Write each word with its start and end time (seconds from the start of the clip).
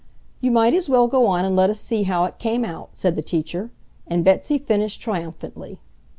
"You 0.39 0.49
might 0.49 0.73
as 0.73 0.89
well 0.89 1.05
go 1.07 1.27
on 1.27 1.45
and 1.45 1.55
let 1.55 1.69
us 1.69 1.79
see 1.79 2.01
how 2.01 2.25
it 2.25 2.39
came 2.39 2.65
out," 2.65 2.89
said 2.93 3.15
the 3.15 3.21
teacher, 3.21 3.69
and 4.07 4.25
Betsy 4.25 4.57
finished 4.57 4.99
triumphantly. 4.99 5.77